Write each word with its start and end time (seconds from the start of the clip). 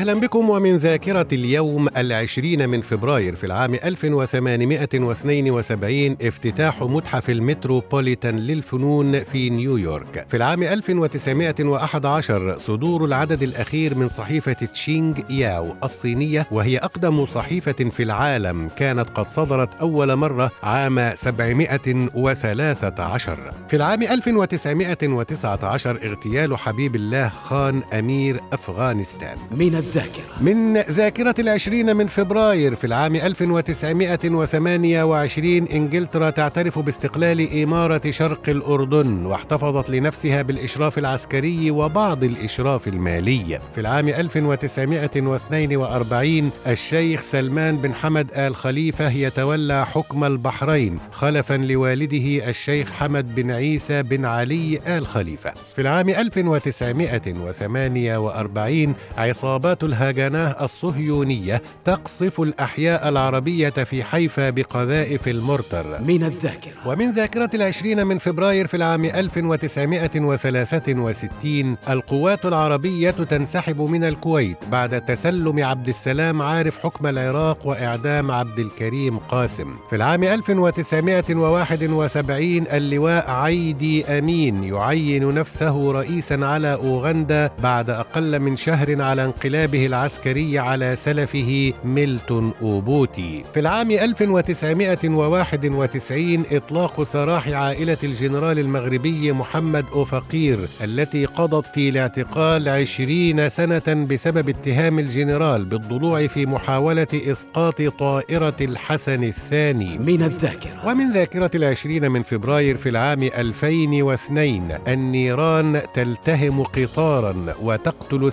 أهلا 0.00 0.14
بكم 0.14 0.50
ومن 0.50 0.76
ذاكرة 0.76 1.26
اليوم 1.32 1.88
العشرين 1.96 2.68
من 2.68 2.80
فبراير 2.80 3.36
في 3.36 3.46
العام 3.46 3.74
1872 3.74 6.16
افتتاح 6.22 6.82
متحف 6.82 7.30
المتروبوليتان 7.30 8.36
للفنون 8.36 9.24
في 9.24 9.50
نيويورك. 9.50 10.26
في 10.28 10.36
العام 10.36 10.62
1911 10.62 12.58
صدور 12.58 13.04
العدد 13.04 13.42
الأخير 13.42 13.94
من 13.94 14.08
صحيفة 14.08 14.52
تشينغ 14.52 15.14
ياو 15.30 15.74
الصينية 15.84 16.46
وهي 16.50 16.78
أقدم 16.78 17.26
صحيفة 17.26 17.72
في 17.72 18.02
العالم 18.02 18.68
كانت 18.76 19.10
قد 19.10 19.28
صدرت 19.28 19.74
أول 19.80 20.16
مرة 20.16 20.50
عام 20.62 21.14
713 21.14 23.52
في 23.68 23.76
العام 23.76 24.02
1919 24.02 25.98
اغتيال 26.04 26.56
حبيب 26.56 26.96
الله 26.96 27.28
خان 27.28 27.82
أمير 27.92 28.40
أفغانستان. 28.52 29.36
من 29.50 29.74
الذاكرة. 29.90 30.24
من 30.40 30.76
ذاكرة 30.76 31.34
العشرين 31.38 31.96
من 31.96 32.06
فبراير 32.06 32.74
في 32.74 32.86
العام 32.86 33.16
1928 33.16 35.66
إنجلترا 35.66 36.30
تعترف 36.30 36.78
باستقلال 36.78 37.62
إمارة 37.62 38.10
شرق 38.10 38.48
الأردن 38.48 39.26
واحتفظت 39.26 39.90
لنفسها 39.90 40.42
بالإشراف 40.42 40.98
العسكري 40.98 41.70
وبعض 41.70 42.24
الإشراف 42.24 42.88
المالي. 42.88 43.60
في 43.74 43.80
العام 43.80 44.08
1942 44.08 46.50
الشيخ 46.66 47.22
سلمان 47.22 47.76
بن 47.76 47.94
حمد 47.94 48.30
آل 48.36 48.56
خليفة 48.56 49.10
يتولى 49.10 49.86
حكم 49.86 50.24
البحرين 50.24 50.98
خلفا 51.12 51.54
لوالده 51.54 52.48
الشيخ 52.48 52.92
حمد 52.92 53.34
بن 53.34 53.50
عيسى 53.50 54.02
بن 54.02 54.24
علي 54.24 54.80
آل 54.86 55.06
خليفة. 55.06 55.52
في 55.74 55.80
العام 55.82 56.08
1948 56.08 58.94
عصابات 59.18 59.79
الهاجناه 59.82 60.64
الصهيونية 60.64 61.62
تقصف 61.84 62.40
الأحياء 62.40 63.08
العربية 63.08 63.68
في 63.70 64.04
حيفا 64.04 64.50
بقذائف 64.50 65.28
المرتر. 65.28 66.00
من 66.00 66.24
الذاكرة. 66.24 66.72
ومن 66.86 67.12
ذاكرة 67.12 67.50
العشرين 67.54 68.06
من 68.06 68.18
فبراير 68.18 68.66
في 68.66 68.76
العام 68.76 69.04
1963 69.04 71.76
القوات 71.88 72.46
العربية 72.46 73.10
تنسحب 73.10 73.80
من 73.80 74.04
الكويت 74.04 74.56
بعد 74.72 75.00
تسلم 75.04 75.64
عبد 75.64 75.88
السلام 75.88 76.42
عارف 76.42 76.78
حكم 76.78 77.06
العراق 77.06 77.66
وإعدام 77.66 78.30
عبد 78.30 78.58
الكريم 78.58 79.18
قاسم. 79.18 79.76
في 79.90 79.96
العام 79.96 80.24
1971 80.24 82.66
اللواء 82.72 83.30
عيدي 83.30 84.04
أمين 84.04 84.64
يعين 84.64 85.34
نفسه 85.34 85.92
رئيسا 85.92 86.38
على 86.42 86.74
أوغندا 86.74 87.50
بعد 87.62 87.90
أقل 87.90 88.38
من 88.40 88.56
شهر 88.56 89.02
على 89.02 89.24
انقلابه 89.70 89.86
العسكري 89.86 90.58
على 90.58 90.96
سلفه 90.96 91.72
ميلتون 91.84 92.52
أوبوتي. 92.62 93.44
في 93.54 93.60
العام 93.60 93.90
1991 93.90 96.44
إطلاق 96.52 97.02
سراح 97.02 97.48
عائلة 97.48 97.96
الجنرال 98.04 98.58
المغربي 98.58 99.32
محمد 99.32 99.84
أوفقير 99.92 100.58
التي 100.84 101.24
قضت 101.24 101.66
في 101.74 101.88
الاعتقال 101.88 102.68
عشرين 102.68 103.48
سنة 103.48 104.06
بسبب 104.10 104.48
اتهام 104.48 104.98
الجنرال 104.98 105.64
بالضلوع 105.64 106.26
في 106.26 106.46
محاولة 106.46 107.06
إسقاط 107.14 107.82
طائرة 107.82 108.56
الحسن 108.60 109.24
الثاني. 109.24 109.98
من 109.98 110.22
الذاكرة. 110.22 110.86
ومن 110.86 111.12
ذاكرة 111.12 111.50
العشرين 111.54 112.10
من 112.10 112.22
فبراير 112.22 112.76
في 112.76 112.88
العام 112.88 113.22
2002 113.22 114.78
النيران 114.88 115.80
تلتهم 115.94 116.62
قطارا 116.62 117.54
وتقتل 117.62 118.32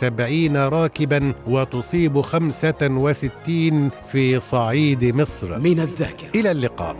370 0.00 0.56
راكبا 0.56 1.32
وتصيب 1.46 2.20
65 2.20 3.90
في 4.12 4.40
صعيد 4.40 5.04
مصر. 5.04 5.58
من 5.58 5.80
الذاكرة. 5.80 6.40
إلى 6.40 6.50
اللقاء. 6.50 6.96